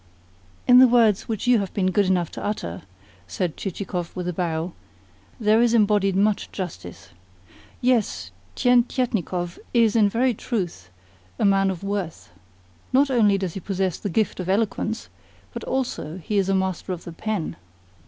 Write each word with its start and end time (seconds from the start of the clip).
"In 0.67 0.79
the 0.79 0.87
words 0.87 1.27
which 1.27 1.45
you 1.45 1.59
have 1.59 1.71
been 1.75 1.91
good 1.91 2.07
enough 2.07 2.31
to 2.31 2.43
utter," 2.43 2.81
said 3.27 3.55
Chichikov 3.55 4.15
with 4.15 4.27
a 4.27 4.33
bow, 4.33 4.73
"there 5.39 5.61
is 5.61 5.75
embodied 5.75 6.15
much 6.15 6.51
justice. 6.51 7.09
Yes, 7.81 8.31
Tientietnikov 8.55 9.59
is 9.75 9.95
in 9.95 10.09
very 10.09 10.33
truth 10.33 10.89
a 11.37 11.45
man 11.45 11.69
of 11.69 11.83
worth. 11.83 12.31
Not 12.91 13.11
only 13.11 13.37
does 13.37 13.53
he 13.53 13.59
possess 13.59 13.99
the 13.99 14.09
gift 14.09 14.39
of 14.39 14.49
eloquence, 14.49 15.07
but 15.53 15.63
also 15.65 16.17
he 16.17 16.39
is 16.39 16.49
a 16.49 16.55
master 16.55 16.93
of 16.93 17.03
the 17.03 17.13
pen." 17.13 17.55